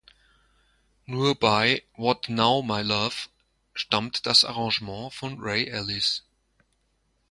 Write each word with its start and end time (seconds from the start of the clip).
Nur 1.05 1.35
bei 1.39 1.83
"What 1.95 2.27
Now 2.27 2.63
My 2.63 2.81
Love" 2.81 3.29
stammt 3.75 4.25
das 4.25 4.43
Arrangement 4.43 5.13
von 5.13 5.37
Ray 5.39 5.67
Ellis. 5.67 6.25